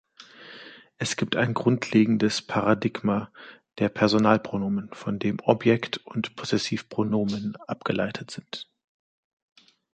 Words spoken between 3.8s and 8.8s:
Personalpronomen, von dem Objekt- und Possessivpronomen abgeleitet sind.